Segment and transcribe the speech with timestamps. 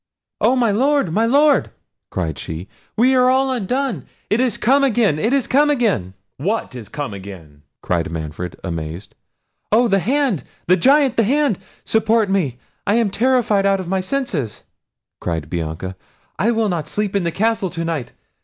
[0.39, 0.55] "Oh!
[0.55, 1.69] my Lord, my Lord!"
[2.09, 2.67] cried she;
[2.97, 4.07] "we are all undone!
[4.31, 5.19] it is come again!
[5.19, 9.13] it is come again!" "What is come again?" cried Manfred amazed.
[9.71, 9.87] "Oh!
[9.87, 10.43] the hand!
[10.65, 11.17] the Giant!
[11.17, 12.57] the hand!—support me!
[12.87, 14.63] I am terrified out of my senses,"
[15.19, 15.95] cried Bianca.
[16.39, 18.11] "I will not sleep in the castle to night.